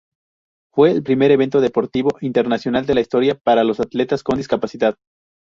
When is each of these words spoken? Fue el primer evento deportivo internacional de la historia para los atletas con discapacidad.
Fue 0.73 0.89
el 0.89 1.03
primer 1.03 1.29
evento 1.29 1.61
deportivo 1.61 2.17
internacional 2.21 2.87
de 2.87 2.95
la 2.95 3.01
historia 3.01 3.35
para 3.39 3.63
los 3.63 3.79
atletas 3.79 4.23
con 4.23 4.37
discapacidad. 4.37 4.95